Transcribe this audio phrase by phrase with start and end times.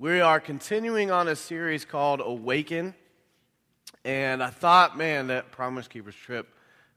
[0.00, 2.94] We are continuing on a series called Awaken.
[4.02, 6.48] And I thought, man, that Promise Keepers trip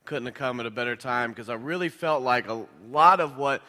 [0.06, 3.36] couldn't have come at a better time because I really felt like a lot of
[3.36, 3.62] what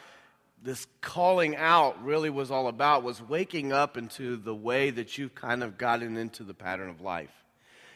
[0.63, 5.35] this calling out really was all about was waking up into the way that you've
[5.35, 7.43] kind of gotten into the pattern of life.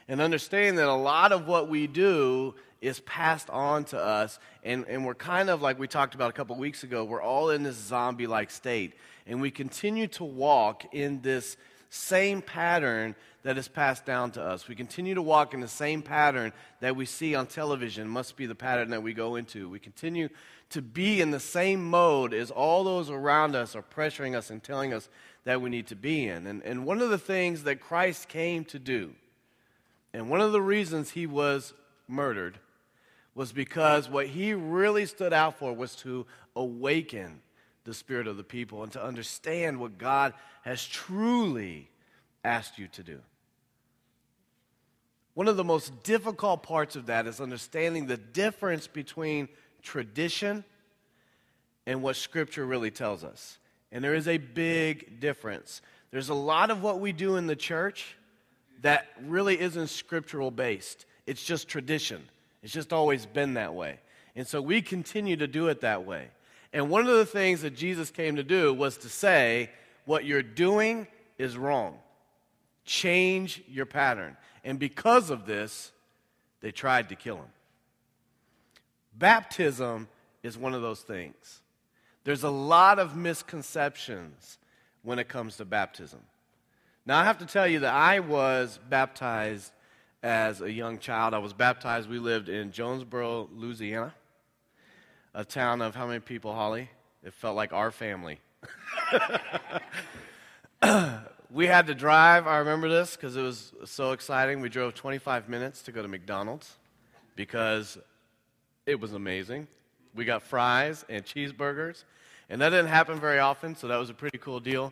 [0.10, 4.86] And understanding that a lot of what we do is passed on to us, and,
[4.90, 7.64] and we're kind of like we talked about a couple weeks ago, we're all in
[7.64, 8.94] this zombie like state.
[9.30, 11.56] And we continue to walk in this
[11.92, 14.68] same pattern that is passed down to us.
[14.68, 16.52] We continue to walk in the same pattern
[16.82, 19.70] that we see on television, must be the pattern that we go into.
[19.70, 20.30] We continue
[20.72, 24.64] to be in the same mode as all those around us are pressuring us and
[24.64, 25.10] telling us
[25.46, 26.48] that we need to be in.
[26.48, 29.14] And, and one of the things that Christ came to do,
[30.12, 31.74] and one of the reasons he was
[32.08, 32.58] murdered,
[33.36, 37.42] was because what he really stood out for was to awaken
[37.84, 41.90] the spirit of the people and to understand what God has truly
[42.44, 43.20] asked you to do.
[45.34, 49.48] One of the most difficult parts of that is understanding the difference between
[49.82, 50.64] tradition
[51.86, 53.58] and what Scripture really tells us.
[53.92, 55.82] And there is a big difference.
[56.12, 58.16] There's a lot of what we do in the church
[58.82, 62.24] that really isn't scriptural based, it's just tradition.
[62.62, 64.00] It's just always been that way.
[64.36, 66.28] And so we continue to do it that way.
[66.72, 69.72] And one of the things that Jesus came to do was to say,
[70.06, 71.98] what you're doing is wrong.
[72.86, 74.38] Change your pattern.
[74.64, 75.92] And because of this,
[76.62, 77.52] they tried to kill him.
[79.18, 80.08] Baptism
[80.44, 81.62] is one of those things.
[82.24, 84.58] There's a lot of misconceptions
[85.04, 86.20] when it comes to baptism.
[87.06, 89.72] Now, I have to tell you that I was baptized
[90.22, 91.34] as a young child.
[91.34, 92.10] I was baptized.
[92.10, 94.14] We lived in Jonesboro, Louisiana
[95.34, 96.90] a town of how many people, Holly?
[97.24, 98.40] It felt like our family.
[101.52, 102.48] we had to drive.
[102.48, 104.62] I remember this because it was so exciting.
[104.62, 106.78] We drove 25 minutes to go to McDonald's
[107.36, 107.98] because
[108.86, 109.68] it was amazing.
[110.16, 112.04] We got fries and cheeseburgers,
[112.50, 114.92] and that didn't happen very often, so that was a pretty cool deal.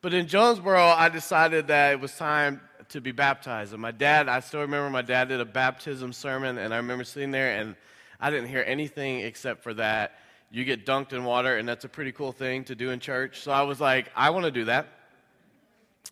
[0.00, 3.72] But in Jonesboro, I decided that it was time to be baptized.
[3.72, 7.04] And my dad, I still remember my dad did a baptism sermon, and I remember
[7.04, 7.76] sitting there and
[8.20, 10.18] I didn't hear anything except for that.
[10.50, 13.40] You get dunked in water, and that's a pretty cool thing to do in church.
[13.40, 14.88] So I was like, I want to do that.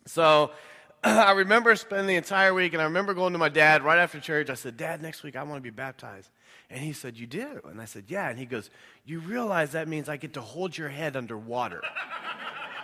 [0.05, 0.51] So
[1.03, 4.19] I remember spending the entire week, and I remember going to my dad right after
[4.19, 4.49] church.
[4.49, 6.29] I said, Dad, next week I want to be baptized.
[6.69, 7.61] And he said, You do?
[7.69, 8.29] And I said, Yeah.
[8.29, 8.69] And he goes,
[9.05, 11.81] You realize that means I get to hold your head under water.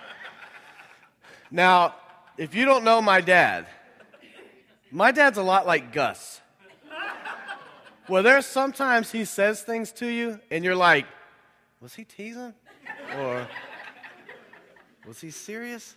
[1.51, 1.95] now,
[2.38, 3.67] if you don't know my dad,
[4.91, 6.40] my dad's a lot like Gus.
[8.09, 11.06] Well, there's sometimes he says things to you, and you're like,
[11.80, 12.53] was he teasing?
[13.18, 13.47] Or
[15.08, 15.96] was he serious?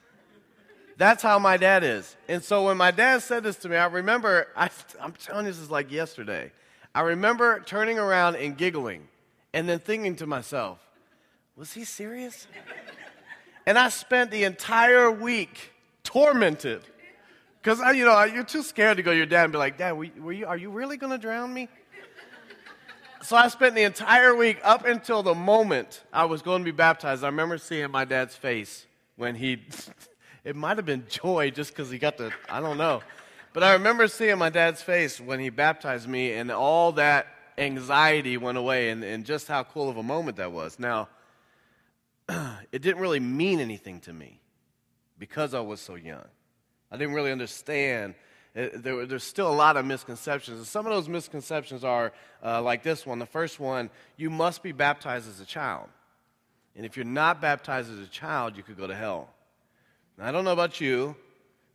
[0.96, 2.16] That's how my dad is.
[2.28, 5.52] And so when my dad said this to me, I remember, I, I'm telling you,
[5.52, 6.52] this is like yesterday.
[6.94, 9.08] I remember turning around and giggling
[9.52, 10.78] and then thinking to myself,
[11.56, 12.46] was he serious?
[13.66, 16.82] and I spent the entire week tormented.
[17.60, 19.92] Because, you know, you're too scared to go to your dad and be like, Dad,
[19.92, 21.68] were you, are you really going to drown me?
[23.26, 26.70] So I spent the entire week up until the moment I was going to be
[26.70, 27.24] baptized.
[27.24, 29.64] I remember seeing my dad's face when he,
[30.44, 33.02] it might have been joy just because he got the, I don't know.
[33.52, 37.26] But I remember seeing my dad's face when he baptized me, and all that
[37.58, 40.78] anxiety went away, and, and just how cool of a moment that was.
[40.78, 41.08] Now,
[42.28, 44.40] it didn't really mean anything to me
[45.18, 46.26] because I was so young.
[46.92, 48.14] I didn't really understand
[48.56, 50.56] there, there's still a lot of misconceptions.
[50.56, 52.12] And some of those misconceptions are
[52.42, 53.18] uh, like this one.
[53.18, 55.88] The first one, you must be baptized as a child.
[56.74, 59.28] And if you're not baptized as a child, you could go to hell.
[60.18, 61.14] I don't know about you,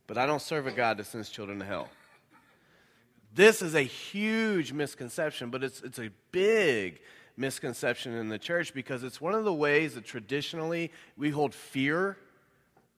[0.08, 1.88] but I don't serve a God that sends children to hell.
[3.32, 7.00] This is a huge misconception, but it's, it's a big
[7.36, 12.18] misconception in the church because it's one of the ways that traditionally we hold fear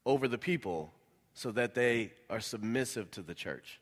[0.07, 0.91] over the people
[1.35, 3.81] so that they are submissive to the church.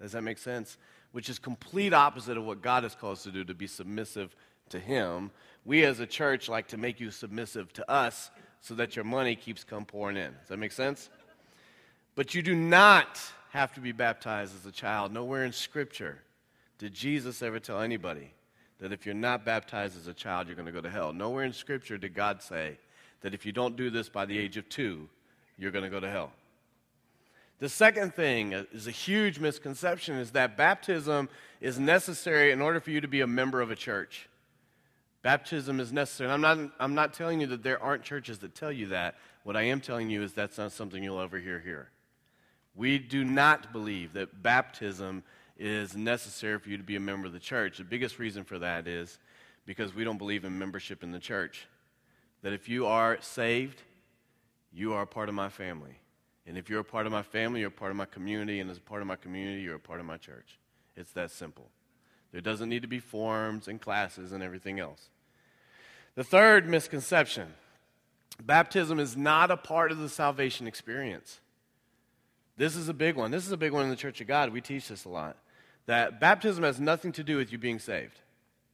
[0.00, 0.76] Does that make sense?
[1.12, 4.34] Which is complete opposite of what God has called us to do, to be submissive
[4.70, 5.30] to Him.
[5.64, 8.30] We as a church like to make you submissive to us
[8.60, 10.32] so that your money keeps come pouring in.
[10.32, 11.08] Does that make sense?
[12.14, 13.20] But you do not
[13.50, 15.12] have to be baptized as a child.
[15.12, 16.18] Nowhere in Scripture
[16.78, 18.32] did Jesus ever tell anybody
[18.80, 21.12] that if you're not baptized as a child, you're going to go to hell.
[21.12, 22.78] Nowhere in Scripture did God say
[23.20, 25.08] that if you don't do this by the age of two,
[25.56, 26.30] you're going to go to hell.
[27.60, 31.28] The second thing is a huge misconception is that baptism
[31.60, 34.28] is necessary in order for you to be a member of a church.
[35.22, 36.30] Baptism is necessary.
[36.30, 39.16] I'm not, I'm not telling you that there aren't churches that tell you that.
[39.42, 41.90] What I am telling you is that's not something you'll ever hear here.
[42.76, 45.24] We do not believe that baptism
[45.58, 47.78] is necessary for you to be a member of the church.
[47.78, 49.18] The biggest reason for that is
[49.66, 51.66] because we don't believe in membership in the church.
[52.42, 53.82] That if you are saved,
[54.72, 55.98] you are part of my family.
[56.48, 58.58] And if you're a part of my family, you're a part of my community.
[58.58, 60.58] And as a part of my community, you're a part of my church.
[60.96, 61.68] It's that simple.
[62.32, 65.10] There doesn't need to be forms and classes and everything else.
[66.14, 67.54] The third misconception
[68.42, 71.40] baptism is not a part of the salvation experience.
[72.56, 73.30] This is a big one.
[73.30, 74.52] This is a big one in the Church of God.
[74.52, 75.36] We teach this a lot.
[75.86, 78.20] That baptism has nothing to do with you being saved,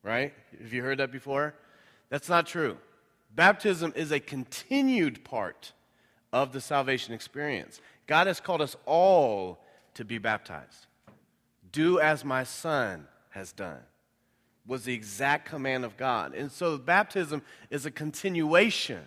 [0.02, 0.32] right?
[0.60, 1.54] Have you heard that before?
[2.08, 2.76] That's not true.
[3.34, 5.72] Baptism is a continued part
[6.34, 7.80] of the salvation experience.
[8.08, 9.60] God has called us all
[9.94, 10.86] to be baptized.
[11.70, 13.78] Do as my son has done
[14.66, 16.34] was the exact command of God.
[16.34, 17.40] And so baptism
[17.70, 19.02] is a continuation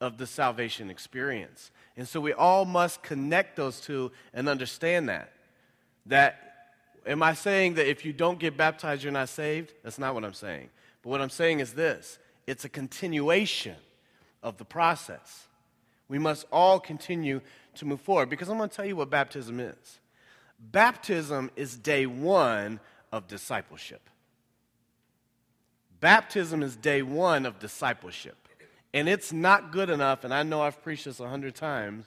[0.00, 1.70] of the salvation experience.
[1.96, 5.32] And so we all must connect those two and understand that.
[6.06, 6.72] That
[7.06, 9.72] am I saying that if you don't get baptized you're not saved?
[9.84, 10.68] That's not what I'm saying.
[11.02, 12.18] But what I'm saying is this,
[12.48, 13.76] it's a continuation
[14.42, 15.46] of the process.
[16.10, 17.40] We must all continue
[17.76, 20.00] to move forward because I'm going to tell you what baptism is.
[20.58, 22.80] Baptism is day one
[23.12, 24.02] of discipleship.
[26.00, 28.36] Baptism is day one of discipleship.
[28.92, 32.06] And it's not good enough, and I know I've preached this a hundred times,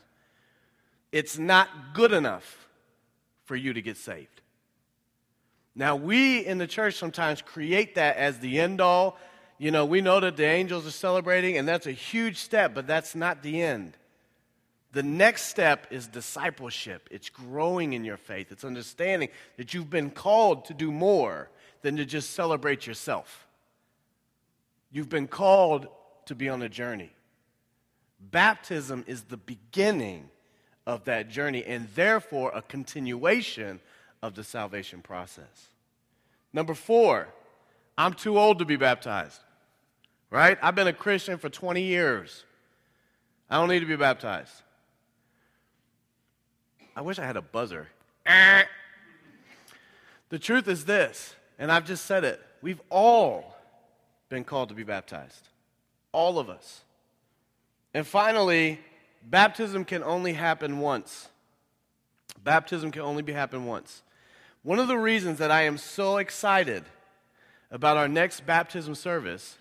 [1.14, 2.68] it's not good enough
[3.46, 4.42] for you to get saved.
[5.76, 9.18] Now, we in the church sometimes create that as the end all.
[9.64, 12.86] You know, we know that the angels are celebrating, and that's a huge step, but
[12.86, 13.96] that's not the end.
[14.92, 17.08] The next step is discipleship.
[17.10, 18.52] It's growing in your faith.
[18.52, 21.50] It's understanding that you've been called to do more
[21.82, 23.48] than to just celebrate yourself.
[24.92, 25.88] You've been called
[26.26, 27.14] to be on a journey.
[28.20, 30.30] Baptism is the beginning
[30.86, 33.80] of that journey and therefore a continuation
[34.22, 35.70] of the salvation process.
[36.52, 37.30] Number four,
[37.98, 39.40] I'm too old to be baptized.
[40.34, 40.58] Right?
[40.64, 42.44] I've been a Christian for 20 years.
[43.52, 44.64] I don't need to be baptized.
[46.96, 47.88] I wish I had a buzzer.
[50.30, 53.56] The truth is this, and I've just said it we've all
[54.30, 55.50] been called to be baptized.
[56.12, 56.82] All of us.
[57.94, 58.80] And finally,
[59.22, 61.30] baptism can only happen once.
[62.44, 64.02] Baptism can only be happen once.
[64.64, 66.86] One of the reasons that I am so excited
[67.70, 69.60] about our next baptism service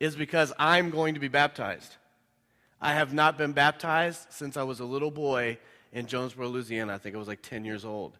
[0.00, 1.96] is because I'm going to be baptized.
[2.80, 5.58] I have not been baptized since I was a little boy
[5.92, 6.94] in Jonesboro, Louisiana.
[6.94, 8.16] I think I was like 10 years old.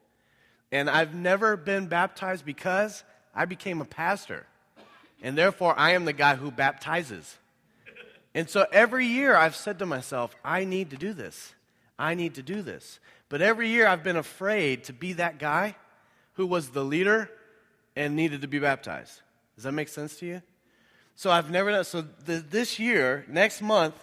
[0.73, 3.05] And I've never been baptized because
[3.35, 4.47] I became a pastor.
[5.23, 7.39] And therefore, I am the guy who baptizes.
[8.35, 11.55] And so every year I've said to myself, I need to do this.
[11.99, 13.01] I need to do this.
[13.29, 15.77] But every year I've been afraid to be that guy
[16.35, 17.31] who was the leader
[17.97, 19.23] and needed to be baptized.
[19.57, 20.43] Does that make sense to you?
[21.19, 23.97] So I've never done so this year, next month,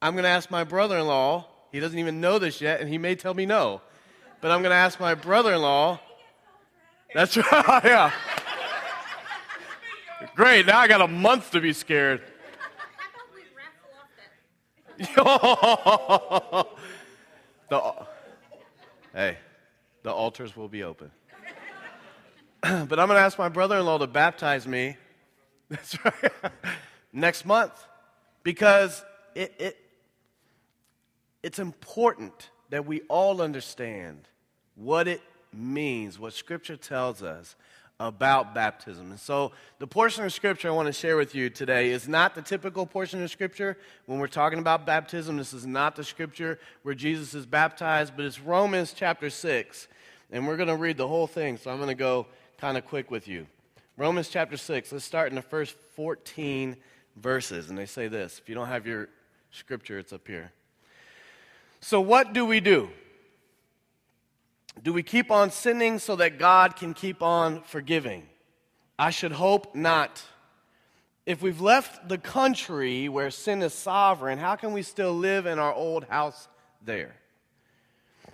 [0.00, 3.16] I'm going to ask my brother-in-law he doesn't even know this yet, and he may
[3.16, 3.80] tell me no.
[4.40, 5.98] But I'm going to ask my brother in law.
[7.12, 8.12] That's right, yeah.
[10.36, 12.22] Great, now I got a month to be scared.
[14.98, 16.66] the,
[19.14, 19.36] hey,
[20.04, 21.10] the altars will be open.
[22.62, 24.96] but I'm going to ask my brother in law to baptize me.
[25.70, 26.32] That's right.
[27.12, 27.72] Next month.
[28.42, 29.76] Because it, it,
[31.42, 34.28] it's important that we all understand
[34.74, 35.20] what it
[35.52, 37.54] means, what Scripture tells us
[37.98, 39.10] about baptism.
[39.10, 42.34] And so, the portion of Scripture I want to share with you today is not
[42.34, 45.36] the typical portion of Scripture when we're talking about baptism.
[45.36, 49.88] This is not the Scripture where Jesus is baptized, but it's Romans chapter 6.
[50.32, 52.26] And we're going to read the whole thing, so I'm going to go
[52.58, 53.46] kind of quick with you.
[53.96, 56.76] Romans chapter 6, let's start in the first 14
[57.16, 57.68] verses.
[57.68, 58.38] And they say this.
[58.38, 59.08] If you don't have your
[59.50, 60.52] Scripture, it's up here.
[61.80, 62.90] So, what do we do?
[64.82, 68.22] Do we keep on sinning so that God can keep on forgiving?
[68.98, 70.22] I should hope not.
[71.26, 75.58] If we've left the country where sin is sovereign, how can we still live in
[75.58, 76.48] our old house
[76.82, 77.16] there?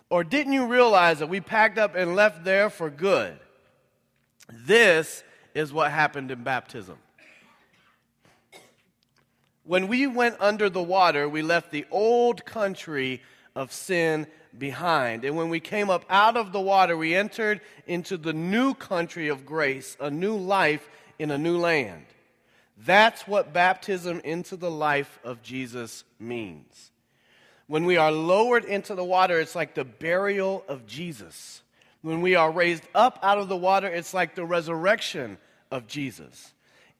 [0.09, 3.39] Or didn't you realize that we packed up and left there for good?
[4.53, 5.25] This
[5.57, 6.99] is what happened in baptism.
[9.65, 13.23] When we went under the water, we left the old country
[13.55, 15.25] of sin behind.
[15.25, 19.29] And when we came up out of the water, we entered into the new country
[19.29, 22.05] of grace, a new life in a new land.
[22.77, 26.91] That's what baptism into the life of Jesus means.
[27.67, 31.63] When we are lowered into the water, it's like the burial of Jesus.
[32.03, 35.39] When we are raised up out of the water, it's like the resurrection
[35.71, 36.53] of Jesus.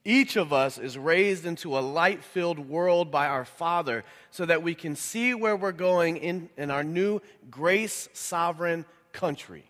[0.05, 4.63] Each of us is raised into a light filled world by our Father so that
[4.63, 7.19] we can see where we're going in, in our new
[7.51, 9.65] grace sovereign country.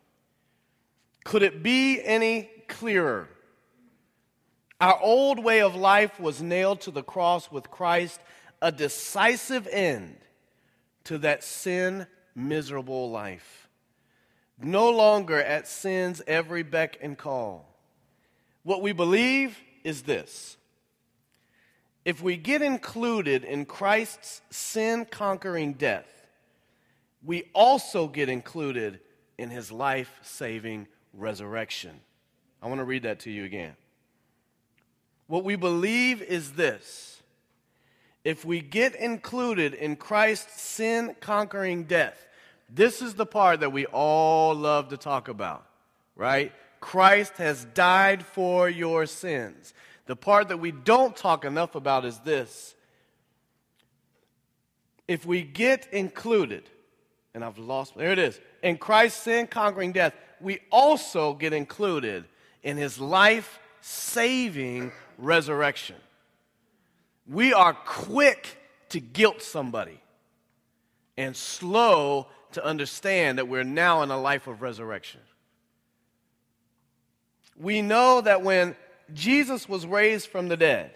[1.23, 3.29] Could it be any clearer?
[4.79, 8.19] Our old way of life was nailed to the cross with Christ,
[8.61, 10.17] a decisive end
[11.05, 13.67] to that sin miserable life.
[14.61, 17.76] No longer at sin's every beck and call.
[18.67, 20.57] What we believe is this
[22.03, 26.27] if we get included in Christ's sin conquering death,
[27.23, 28.99] we also get included
[29.37, 32.01] in his life saving resurrection.
[32.61, 33.77] I want to read that to you again.
[35.27, 37.23] What we believe is this
[38.25, 42.27] if we get included in Christ's sin conquering death,
[42.69, 45.65] this is the part that we all love to talk about,
[46.17, 46.51] right?
[46.79, 49.73] Christ has died for your sins.
[50.05, 52.75] The part that we don't talk enough about is this.
[55.07, 56.69] If we get included,
[57.33, 62.25] and I've lost, there it is, in Christ's sin conquering death, we also get included
[62.63, 65.95] in his life saving resurrection.
[67.27, 68.57] We are quick
[68.89, 70.01] to guilt somebody
[71.17, 75.21] and slow to understand that we're now in a life of resurrection.
[77.59, 78.75] We know that when
[79.13, 80.91] Jesus was raised from the dead,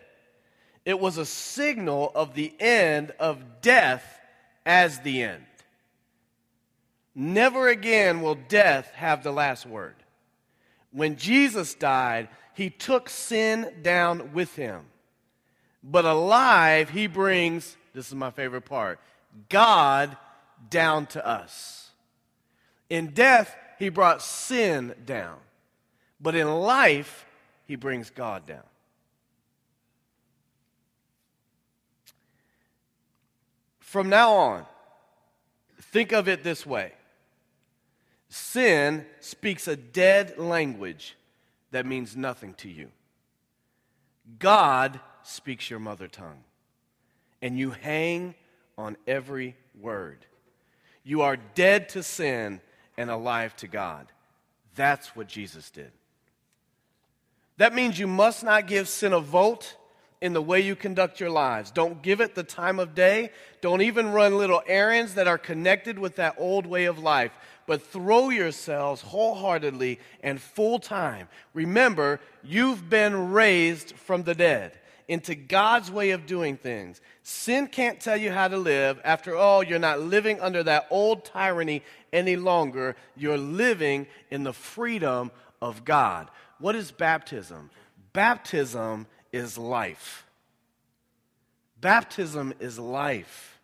[0.86, 4.04] it was a signal of the end of death
[4.66, 5.46] as the end.
[7.14, 9.96] Never again will death have the last word.
[10.92, 14.86] When Jesus died, he took sin down with him.
[15.84, 19.00] But alive, he brings, this is my favorite part,
[19.50, 20.16] God
[20.70, 21.90] down to us.
[22.90, 25.38] In death, he brought sin down.
[26.22, 27.26] But in life,
[27.66, 28.64] he brings God down.
[33.80, 34.66] From now on,
[35.82, 36.94] think of it this way
[38.30, 41.18] sin speaks a dead language
[41.72, 42.90] that means nothing to you.
[44.40, 46.44] God speaks your mother tongue,
[47.42, 48.36] and you hang
[48.78, 50.26] on every word.
[51.04, 52.62] You are dead to sin
[52.98, 54.08] and alive to God.
[54.76, 55.92] That's what Jesus did.
[57.58, 59.76] That means you must not give sin a vote
[60.22, 61.72] in the way you conduct your lives.
[61.72, 63.32] Don't give it the time of day.
[63.62, 67.32] Don't even run little errands that are connected with that old way of life
[67.72, 71.30] but throw yourselves wholeheartedly and full time.
[71.54, 74.78] Remember, you've been raised from the dead
[75.08, 77.00] into God's way of doing things.
[77.24, 79.00] Sin can't tell you how to live.
[79.06, 82.98] After all, you're not living under that old tyranny any longer.
[83.16, 85.32] You're living in the freedom
[85.62, 86.30] of God.
[86.62, 87.72] What is baptism?
[88.14, 90.26] Baptism is life.
[91.82, 93.60] Baptism is life.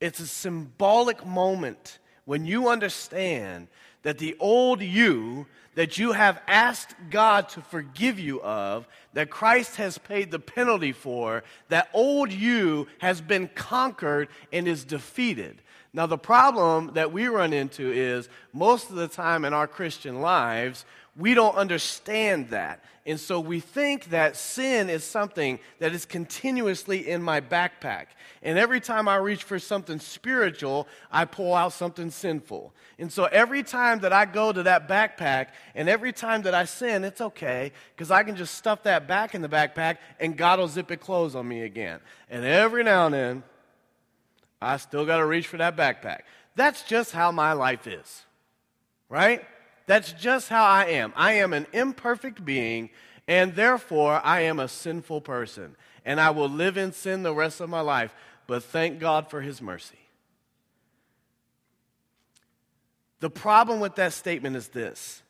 [0.00, 3.68] It's a symbolic moment when you understand
[4.02, 9.76] that the old you that you have asked God to forgive you of, that Christ
[9.76, 15.60] has paid the penalty for, that old you has been conquered and is defeated.
[15.94, 20.20] Now, the problem that we run into is most of the time in our Christian
[20.20, 20.84] lives,
[21.16, 22.82] we don't understand that.
[23.06, 28.06] And so we think that sin is something that is continuously in my backpack.
[28.42, 32.74] And every time I reach for something spiritual, I pull out something sinful.
[32.98, 36.64] And so every time that I go to that backpack and every time that I
[36.64, 40.58] sin, it's okay because I can just stuff that back in the backpack and God
[40.58, 42.00] will zip it closed on me again.
[42.30, 43.42] And every now and then,
[44.60, 46.20] I still got to reach for that backpack.
[46.56, 48.22] That's just how my life is,
[49.08, 49.44] right?
[49.86, 51.12] That's just how I am.
[51.16, 52.90] I am an imperfect being,
[53.28, 55.76] and therefore I am a sinful person.
[56.04, 58.14] And I will live in sin the rest of my life,
[58.46, 59.98] but thank God for his mercy.
[63.20, 65.22] The problem with that statement is this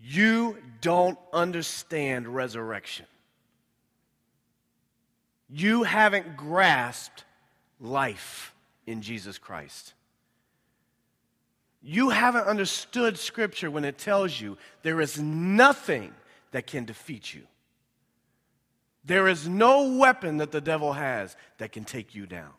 [0.00, 3.06] you don't understand resurrection.
[5.48, 7.24] You haven't grasped
[7.80, 8.51] life
[8.86, 9.94] in Jesus Christ.
[11.82, 16.14] You haven't understood Scripture when it tells you there is nothing
[16.52, 17.42] that can defeat you.
[19.04, 22.52] There is no weapon that the devil has that can take you down.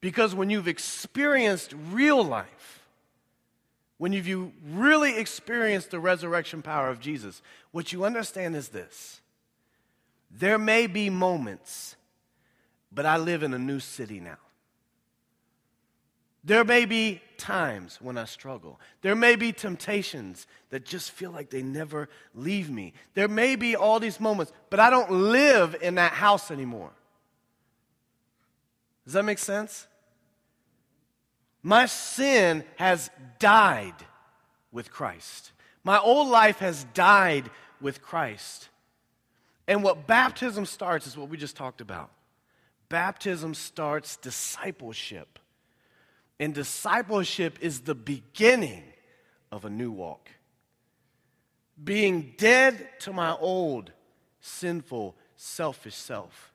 [0.00, 2.80] Because when you've experienced real life,
[3.98, 9.20] when you've really experienced the resurrection power of Jesus, what you understand is this
[10.30, 11.96] there may be moments,
[12.90, 14.38] but I live in a new city now.
[16.42, 18.80] There may be times when I struggle.
[19.02, 22.94] There may be temptations that just feel like they never leave me.
[23.14, 26.92] There may be all these moments, but I don't live in that house anymore.
[29.04, 29.86] Does that make sense?
[31.62, 33.94] My sin has died
[34.72, 35.52] with Christ.
[35.84, 38.68] My old life has died with Christ.
[39.66, 42.10] And what baptism starts is what we just talked about.
[42.88, 45.38] Baptism starts discipleship.
[46.40, 48.82] And discipleship is the beginning
[49.52, 50.30] of a new walk.
[51.82, 53.92] Being dead to my old,
[54.40, 56.50] sinful, selfish self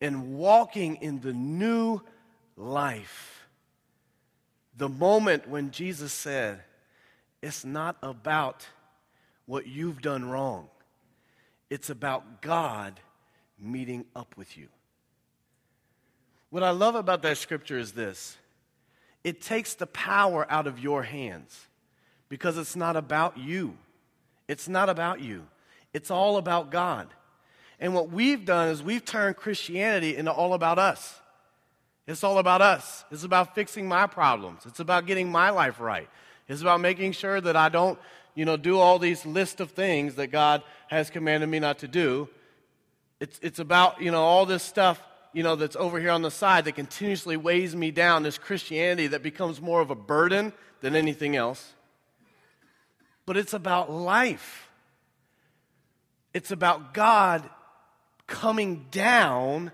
[0.00, 2.00] and walking in the new
[2.56, 3.48] life.
[4.76, 6.62] The moment when Jesus said,
[7.42, 8.66] It's not about
[9.46, 10.68] what you've done wrong,
[11.68, 13.00] it's about God
[13.58, 14.68] meeting up with you.
[16.50, 18.36] What I love about that scripture is this
[19.28, 21.66] it takes the power out of your hands
[22.30, 23.76] because it's not about you.
[24.48, 25.46] It's not about you,
[25.92, 27.08] it's all about God.
[27.78, 31.20] And what we've done is we've turned Christianity into all about us.
[32.08, 33.04] It's all about us.
[33.12, 34.64] It's about fixing my problems.
[34.64, 36.08] It's about getting my life right.
[36.48, 37.98] It's about making sure that I don't,
[38.34, 41.88] you know, do all these list of things that God has commanded me not to
[41.88, 42.28] do.
[43.20, 45.00] It's, it's about, you know, all this stuff,
[45.32, 49.08] you know, that's over here on the side that continuously weighs me down, this Christianity
[49.08, 51.74] that becomes more of a burden than anything else.
[53.26, 54.68] But it's about life.
[56.32, 57.48] It's about God
[58.26, 59.72] coming down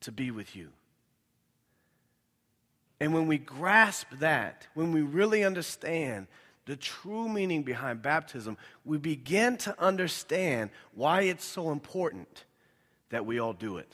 [0.00, 0.70] to be with you.
[3.00, 6.26] And when we grasp that, when we really understand
[6.66, 12.44] the true meaning behind baptism, we begin to understand why it's so important
[13.10, 13.92] that we all do it.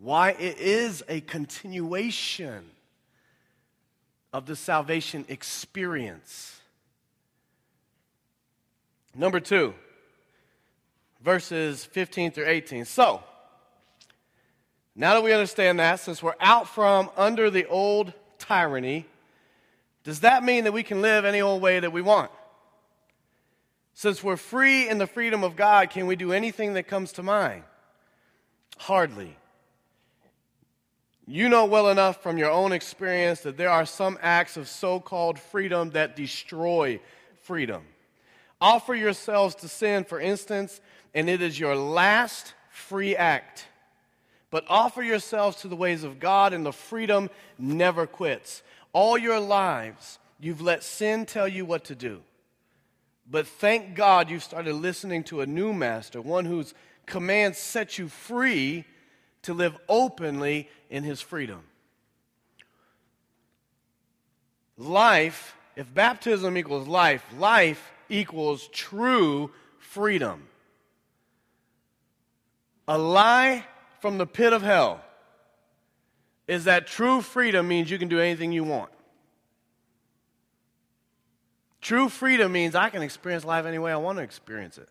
[0.00, 2.64] Why it is a continuation
[4.32, 6.58] of the salvation experience.
[9.14, 9.74] Number two,
[11.22, 12.86] verses 15 through 18.
[12.86, 13.22] So,
[14.96, 19.06] now that we understand that, since we're out from under the old tyranny,
[20.02, 22.30] does that mean that we can live any old way that we want?
[23.92, 27.22] Since we're free in the freedom of God, can we do anything that comes to
[27.22, 27.64] mind?
[28.78, 29.36] Hardly.
[31.26, 34.98] You know well enough from your own experience that there are some acts of so
[34.98, 37.00] called freedom that destroy
[37.42, 37.82] freedom.
[38.60, 40.80] Offer yourselves to sin, for instance,
[41.14, 43.66] and it is your last free act.
[44.50, 48.62] But offer yourselves to the ways of God, and the freedom never quits.
[48.92, 52.22] All your lives, you've let sin tell you what to do.
[53.30, 56.74] But thank God you've started listening to a new master, one whose
[57.06, 58.84] commands set you free
[59.42, 61.62] to live openly in his freedom.
[64.76, 70.46] Life, if baptism equals life, life equals true freedom.
[72.88, 73.64] A lie
[74.00, 75.02] from the pit of hell
[76.48, 78.90] is that true freedom means you can do anything you want.
[81.80, 84.88] True freedom means I can experience life any way I want to experience it.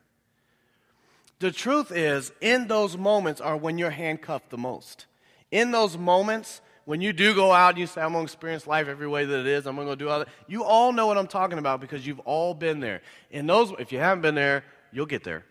[1.39, 5.05] The truth is, in those moments are when you're handcuffed the most.
[5.51, 8.67] In those moments, when you do go out and you say, I'm going to experience
[8.67, 11.07] life every way that it is, I'm going to do all that, you all know
[11.07, 13.01] what I'm talking about because you've all been there.
[13.31, 15.45] In those, if you haven't been there, you'll get there.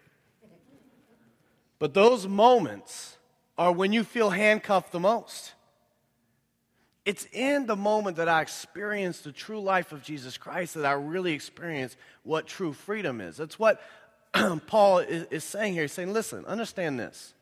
[1.78, 3.16] But those moments
[3.56, 5.54] are when you feel handcuffed the most.
[7.04, 10.92] It's in the moment that I experience the true life of Jesus Christ that I
[10.92, 13.38] really experience what true freedom is.
[13.38, 13.80] That's what
[14.66, 15.82] Paul is, saying here.
[15.82, 17.34] He's saying, listen, understand this.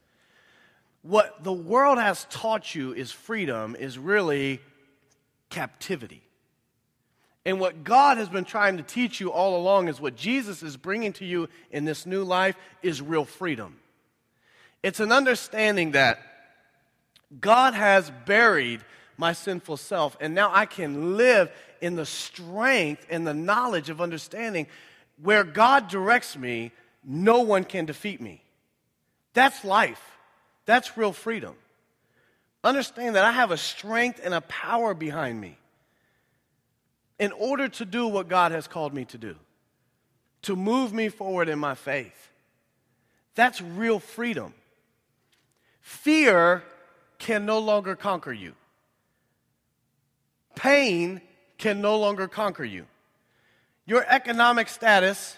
[1.02, 4.60] What the world has taught you is freedom, is really
[5.50, 6.22] captivity.
[7.44, 10.76] And what God has been trying to teach you all along is what Jesus is
[10.76, 13.76] bringing to you in this new life is real freedom.
[14.82, 16.18] It's an understanding that
[17.40, 18.80] God has buried
[19.16, 24.00] my sinful self, and now I can live in the strength and the knowledge of
[24.00, 24.66] understanding
[25.22, 26.72] where God directs me,
[27.04, 28.42] no one can defeat me.
[29.32, 30.02] That's life.
[30.64, 31.54] That's real freedom.
[32.64, 35.56] Understand that I have a strength and a power behind me
[37.18, 39.36] in order to do what God has called me to do,
[40.42, 42.30] to move me forward in my faith.
[43.34, 44.52] That's real freedom.
[45.80, 46.64] Fear
[47.18, 48.54] can no longer conquer you.
[50.56, 51.20] Pain
[51.58, 52.86] can no longer conquer you.
[53.86, 55.36] Your economic status,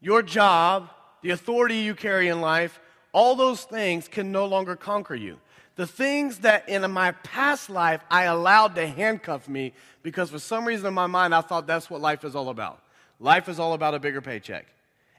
[0.00, 0.90] your job,
[1.22, 2.80] the authority you carry in life,
[3.12, 5.38] all those things can no longer conquer you.
[5.76, 10.64] The things that in my past life I allowed to handcuff me because for some
[10.64, 12.82] reason in my mind I thought that's what life is all about.
[13.20, 14.66] Life is all about a bigger paycheck.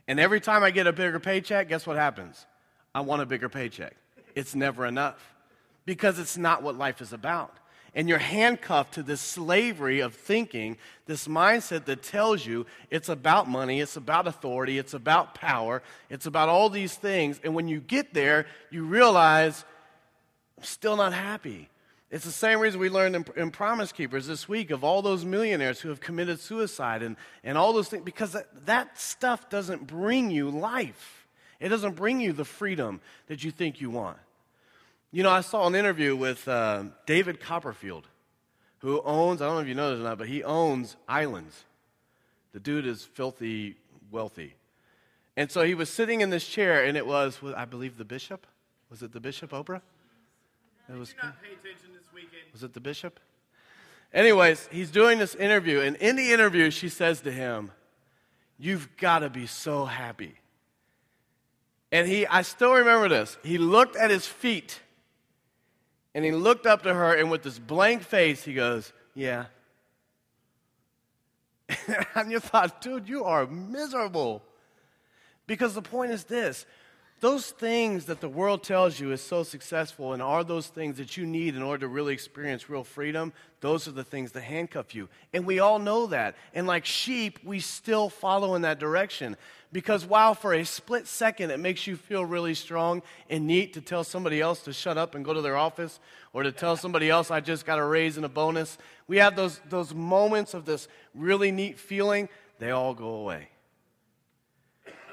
[0.08, 2.46] And every time I get a bigger paycheck, guess what happens?
[2.94, 3.94] I want a bigger paycheck.
[4.34, 5.34] It's never enough
[5.84, 7.54] because it's not what life is about.
[7.94, 13.48] And you're handcuffed to this slavery of thinking, this mindset that tells you it's about
[13.48, 17.40] money, it's about authority, it's about power, it's about all these things.
[17.42, 19.64] And when you get there, you realize,
[20.56, 21.68] I'm still not happy.
[22.10, 25.26] It's the same reason we learned in, in, Promise Keepers this week of all those
[25.26, 29.86] millionaires who have committed suicide and, and all those things, because that, that stuff doesn't
[29.86, 31.26] bring you life.
[31.60, 34.16] It doesn't bring you the freedom that you think you want.
[35.10, 38.06] You know, I saw an interview with uh, David Copperfield,
[38.80, 41.64] who owns, I don't know if you know this or not, but he owns islands.
[42.52, 43.76] The dude is filthy
[44.10, 44.54] wealthy.
[45.34, 48.46] And so he was sitting in this chair, and it was, I believe, the bishop.
[48.90, 49.80] Was it the bishop, Oprah?
[50.90, 52.42] It was, not pay attention this weekend.
[52.52, 53.18] Was it the bishop?
[54.12, 57.70] Anyways, he's doing this interview, and in the interview, she says to him,
[58.58, 60.34] You've got to be so happy.
[61.92, 63.38] And he, I still remember this.
[63.44, 64.80] He looked at his feet
[66.14, 69.46] and he looked up to her, and with this blank face, he goes, Yeah.
[72.14, 74.42] and you thought, dude, you are miserable.
[75.46, 76.66] Because the point is this
[77.20, 81.16] those things that the world tells you is so successful and are those things that
[81.16, 84.94] you need in order to really experience real freedom, those are the things that handcuff
[84.94, 85.08] you.
[85.32, 86.36] And we all know that.
[86.54, 89.36] And like sheep, we still follow in that direction.
[89.72, 93.80] Because while for a split second it makes you feel really strong and neat to
[93.80, 96.00] tell somebody else to shut up and go to their office,
[96.32, 98.78] or to tell somebody else I just got a raise and a bonus,
[99.08, 102.28] we have those, those moments of this really neat feeling,
[102.58, 103.48] they all go away.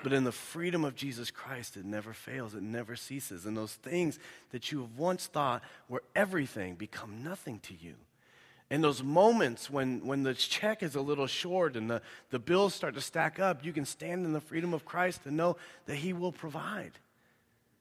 [0.05, 3.47] But in the freedom of Jesus Christ, it never fails, it never ceases.
[3.47, 4.19] And those things
[4.51, 7.95] that you have once thought were everything become nothing to you.
[8.69, 12.75] And those moments when, when the check is a little short and the, the bills
[12.75, 15.95] start to stack up, you can stand in the freedom of Christ and know that
[15.95, 16.91] He will provide,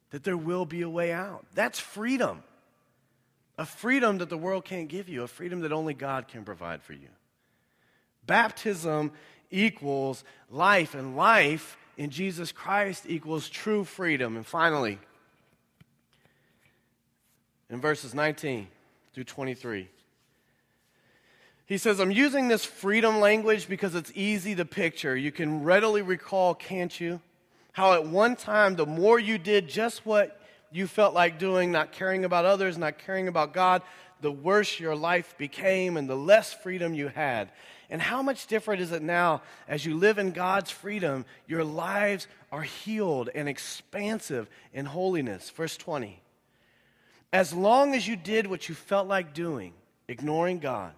[0.08, 1.44] that there will be a way out.
[1.54, 2.42] That's freedom.
[3.58, 6.82] A freedom that the world can't give you, a freedom that only God can provide
[6.82, 7.10] for you.
[8.26, 9.12] Baptism
[9.50, 14.37] equals life, and life in Jesus Christ equals true freedom.
[14.37, 14.98] And finally,
[17.70, 18.66] in verses 19
[19.12, 19.88] through 23,
[21.66, 25.16] he says, I'm using this freedom language because it's easy to picture.
[25.16, 27.20] You can readily recall, can't you?
[27.72, 31.92] How at one time, the more you did just what you felt like doing, not
[31.92, 33.83] caring about others, not caring about God,
[34.20, 37.50] the worse your life became and the less freedom you had.
[37.90, 41.25] And how much different is it now as you live in God's freedom?
[41.47, 45.51] Your lives are healed and expansive in holiness.
[45.51, 46.20] Verse 20.
[47.33, 49.73] As long as you did what you felt like doing,
[50.09, 50.92] ignoring God,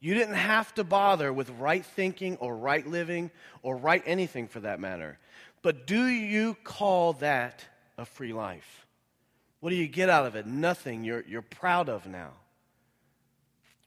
[0.00, 3.30] you didn't have to bother with right thinking or right living
[3.62, 5.18] or right anything for that matter.
[5.62, 7.64] But do you call that
[7.98, 8.86] a free life?
[9.60, 10.46] What do you get out of it?
[10.46, 12.30] Nothing you're, you're proud of now.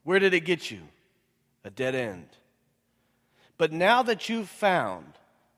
[0.04, 0.82] Where did it get you?
[1.64, 2.28] A dead end.
[3.58, 5.06] But now that you've found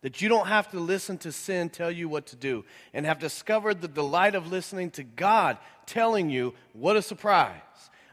[0.02, 2.64] that you don't have to listen to sin tell you what to do
[2.94, 7.52] and have discovered the delight of listening to God telling you, what a surprise,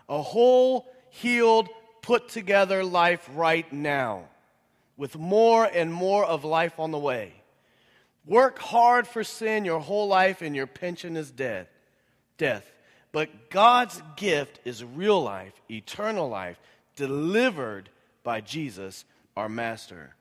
[0.08, 1.68] a whole, healed,
[2.00, 4.24] put together life right now
[4.96, 7.34] with more and more of life on the way.
[8.24, 11.66] Work hard for sin your whole life and your pension is dead,
[12.38, 12.72] death.
[13.10, 16.58] But God's gift is real life, eternal life
[16.96, 17.88] delivered
[18.22, 19.04] by Jesus,
[19.36, 20.14] our Master.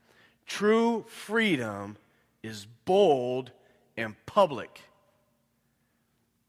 [0.46, 1.98] True freedom
[2.44, 3.52] is bold
[3.98, 4.82] and public.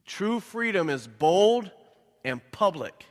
[0.07, 1.71] True freedom is bold
[2.25, 3.07] and public.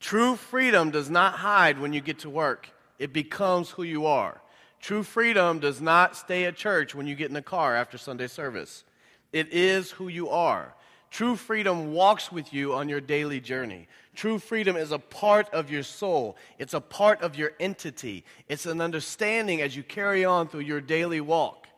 [0.00, 4.40] True freedom does not hide when you get to work, it becomes who you are.
[4.80, 8.28] True freedom does not stay at church when you get in the car after Sunday
[8.28, 8.84] service.
[9.32, 10.74] It is who you are.
[11.10, 13.88] True freedom walks with you on your daily journey.
[14.14, 18.66] True freedom is a part of your soul, it's a part of your entity, it's
[18.66, 21.68] an understanding as you carry on through your daily walk.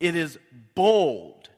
[0.00, 0.38] It is
[0.74, 1.50] bold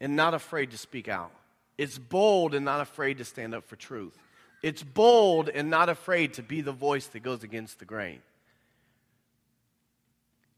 [0.00, 1.32] and not afraid to speak out.
[1.78, 4.16] It's bold and not afraid to stand up for truth.
[4.62, 8.20] It's bold and not afraid to be the voice that goes against the grain.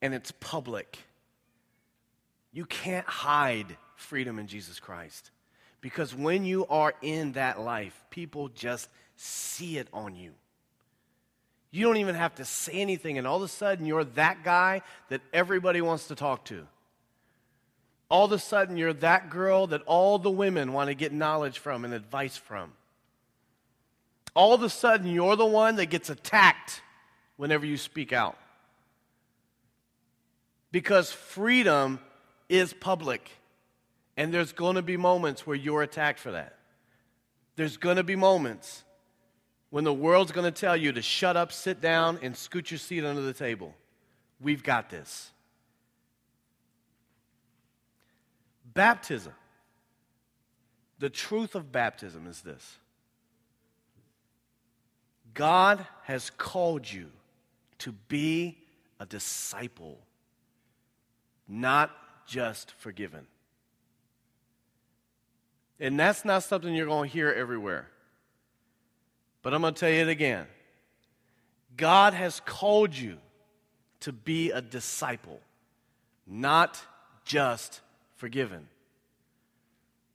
[0.00, 0.98] And it's public.
[2.52, 5.30] You can't hide freedom in Jesus Christ.
[5.80, 10.32] Because when you are in that life, people just see it on you.
[11.70, 14.82] You don't even have to say anything, and all of a sudden you're that guy
[15.10, 16.66] that everybody wants to talk to.
[18.10, 21.58] All of a sudden, you're that girl that all the women want to get knowledge
[21.58, 22.72] from and advice from.
[24.34, 26.80] All of a sudden, you're the one that gets attacked
[27.36, 28.38] whenever you speak out.
[30.72, 32.00] Because freedom
[32.48, 33.30] is public,
[34.16, 36.56] and there's going to be moments where you're attacked for that.
[37.56, 38.84] There's going to be moments
[39.70, 42.78] when the world's going to tell you to shut up, sit down, and scoot your
[42.78, 43.74] seat under the table.
[44.40, 45.30] We've got this.
[48.72, 49.32] Baptism.
[50.98, 52.78] The truth of baptism is this
[55.34, 57.10] God has called you
[57.78, 58.58] to be
[58.98, 59.98] a disciple,
[61.46, 61.90] not
[62.28, 63.26] just forgiven.
[65.80, 67.88] And that's not something you're going to hear everywhere.
[69.42, 70.46] But I'm going to tell you it again.
[71.76, 73.18] God has called you
[74.00, 75.40] to be a disciple,
[76.26, 76.80] not
[77.24, 77.80] just
[78.16, 78.68] forgiven.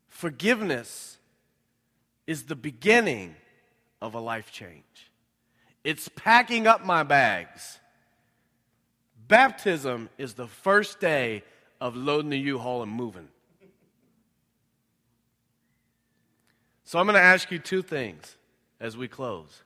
[0.09, 1.17] Forgiveness
[2.27, 3.35] is the beginning
[4.01, 4.83] of a life change.
[5.83, 7.79] It's packing up my bags.
[9.27, 11.43] Baptism is the first day
[11.83, 13.27] of loading the U Haul and moving.
[16.85, 18.37] So I'm going to ask you two things
[18.79, 19.63] as we close.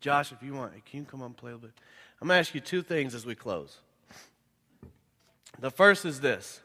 [0.00, 1.78] Josh, if you want, can you come on and play a little bit?
[2.20, 3.76] I'm going to ask you two things as we close.
[5.60, 6.60] The first is this.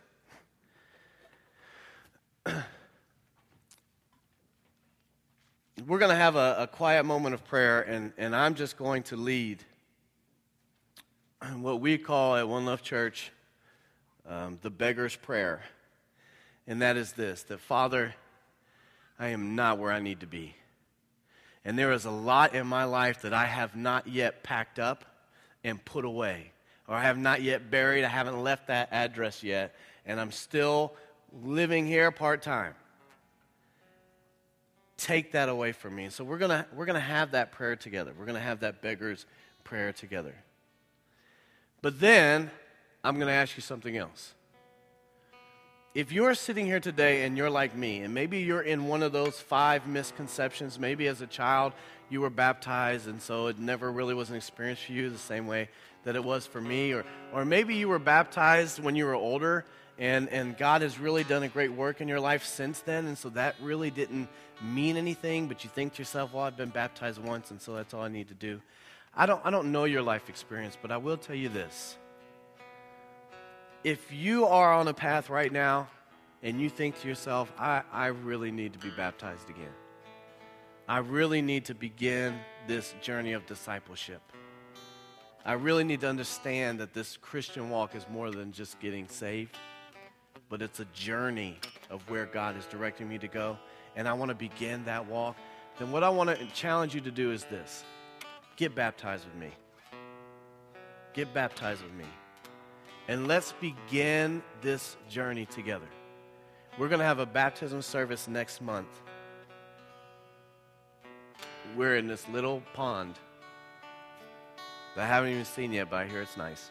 [5.85, 9.03] We're going to have a, a, quiet moment of prayer, and, and I'm just going
[9.03, 9.63] to lead
[11.57, 13.31] what we call at One Love Church
[14.29, 15.61] um, the beggar's prayer.
[16.67, 18.13] And that is this that Father,
[19.17, 20.55] I am not where I need to be.
[21.65, 25.03] And there is a lot in my life that I have not yet packed up
[25.63, 26.51] and put away,
[26.87, 28.05] or I have not yet buried.
[28.05, 30.93] I haven't left that address yet, and I'm still
[31.43, 32.75] living here part time.
[34.97, 36.09] Take that away from me.
[36.09, 38.13] So we're gonna we're gonna have that prayer together.
[38.17, 39.25] We're gonna have that beggar's
[39.63, 40.35] prayer together.
[41.81, 42.51] But then
[43.03, 44.33] I'm gonna ask you something else
[45.95, 49.11] if you're sitting here today and you're like me, and maybe you're in one of
[49.11, 51.73] those five misconceptions, maybe as a child
[52.11, 55.47] you were baptized and so it never really was an experience for you the same
[55.47, 55.67] way
[56.03, 59.65] that it was for me, or, or maybe you were baptized when you were older
[59.97, 63.17] and, and God has really done a great work in your life since then, and
[63.17, 64.29] so that really didn't
[64.61, 67.93] mean anything, but you think to yourself, well, I've been baptized once, and so that's
[67.93, 68.61] all I need to do.
[69.13, 71.97] I don't, I don't know your life experience, but I will tell you this
[73.83, 75.87] if you are on a path right now
[76.43, 79.73] and you think to yourself, I, I really need to be baptized again,
[80.87, 84.21] I really need to begin this journey of discipleship.
[85.45, 89.57] I really need to understand that this Christian walk is more than just getting saved,
[90.49, 91.57] but it's a journey
[91.89, 93.57] of where God is directing me to go.
[93.95, 95.37] And I want to begin that walk.
[95.77, 97.83] Then, what I want to challenge you to do is this
[98.57, 99.51] get baptized with me.
[101.13, 102.05] Get baptized with me.
[103.09, 105.87] And let's begin this journey together.
[106.77, 109.01] We're going to have a baptism service next month.
[111.75, 113.15] We're in this little pond
[114.95, 116.69] that I haven't even seen yet, but I hear it's nice.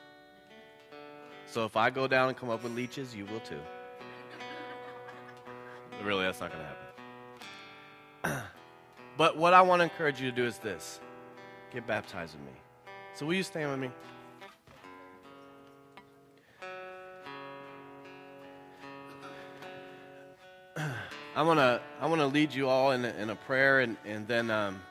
[1.47, 3.59] So if I go down and come up with leeches, you will too.
[6.05, 8.43] really, that's not going to happen.
[9.17, 11.01] but what I want to encourage you to do is this
[11.73, 12.61] get baptized with me.
[13.15, 13.91] So will you stand with me?
[21.39, 23.97] I want to I want to lead you all in a, in a prayer, and
[24.05, 24.83] and then um,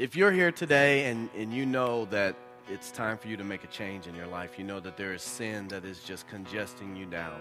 [0.00, 2.34] if you're here today and and you know that
[2.68, 5.14] it's time for you to make a change in your life, you know that there
[5.14, 7.40] is sin that is just congesting you down,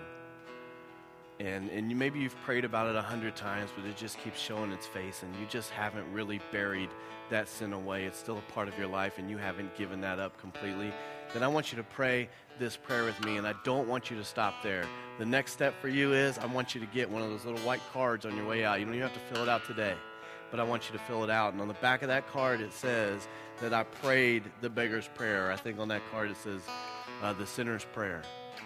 [1.40, 4.40] and and you, maybe you've prayed about it a hundred times, but it just keeps
[4.40, 6.90] showing its face, and you just haven't really buried
[7.32, 8.06] that sin away.
[8.06, 10.94] It's still a part of your life, and you haven't given that up completely.
[11.34, 14.18] Then I want you to pray this prayer with me, and I don't want you
[14.18, 14.86] to stop there.
[15.18, 17.60] The next step for you is I want you to get one of those little
[17.62, 18.80] white cards on your way out.
[18.80, 19.96] You don't even have to fill it out today,
[20.52, 21.54] but I want you to fill it out.
[21.54, 23.28] And on the back of that card, it says
[23.62, 25.52] that I prayed the beggar's prayer.
[25.52, 26.62] I think on that card it says
[27.24, 28.22] uh, the sinner's prayer.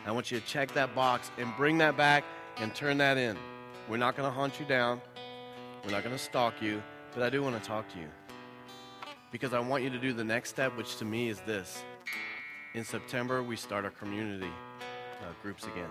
[0.06, 2.26] I want you to check that box and bring that back
[2.58, 3.38] and turn that in.
[3.90, 5.02] We're not going to hunt you down,
[5.86, 8.08] we're not going to stalk you, but I do want to talk to you
[9.32, 11.84] because I want you to do the next step, which to me is this
[12.78, 14.52] in September, we start our community
[15.22, 15.90] uh, groups again.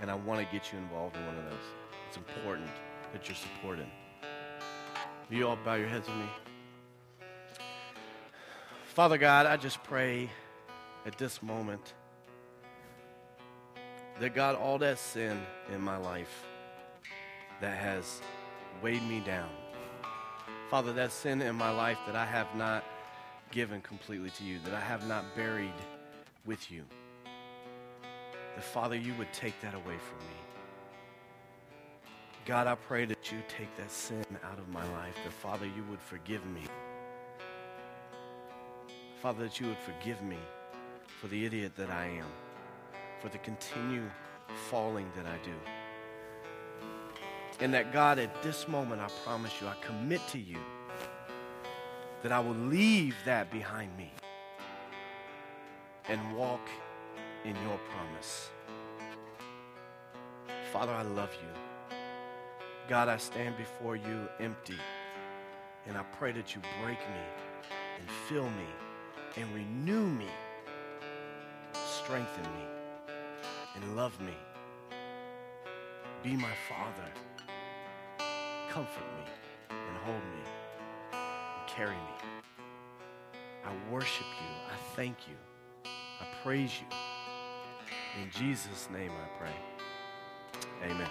[0.00, 1.66] And I want to get you involved in one of those.
[2.06, 2.68] It's important
[3.12, 3.86] that you're supported.
[5.28, 6.28] Will you all bow your heads with me?
[8.84, 10.30] Father God, I just pray
[11.06, 11.94] at this moment
[14.20, 15.40] that God, all that sin
[15.72, 16.44] in my life
[17.60, 18.22] that has
[18.80, 19.50] weighed me down,
[20.70, 22.84] Father, that sin in my life that I have not
[23.50, 25.72] given completely to you, that I have not buried
[26.48, 26.82] with you,
[28.54, 30.34] that Father, you would take that away from me.
[32.46, 35.84] God, I pray that you take that sin out of my life, that Father, you
[35.90, 36.62] would forgive me.
[39.20, 40.38] Father, that you would forgive me
[41.20, 42.26] for the idiot that I am,
[43.20, 44.10] for the continued
[44.70, 45.52] falling that I do.
[47.60, 50.58] And that God, at this moment, I promise you, I commit to you
[52.22, 54.12] that I will leave that behind me
[56.08, 56.66] and walk
[57.44, 58.48] in your promise.
[60.72, 61.96] Father, I love you.
[62.88, 64.78] God, I stand before you empty,
[65.86, 67.24] and I pray that you break me
[68.00, 68.66] and fill me
[69.36, 70.28] and renew me,
[71.72, 73.14] strengthen me,
[73.76, 74.34] and love me.
[76.22, 77.10] Be my Father.
[78.70, 79.24] Comfort me
[79.70, 80.42] and hold me
[81.12, 82.40] and carry me.
[83.64, 84.72] I worship you.
[84.72, 85.34] I thank you.
[86.20, 86.86] I praise you.
[88.22, 90.90] In Jesus' name I pray.
[90.90, 91.08] Amen.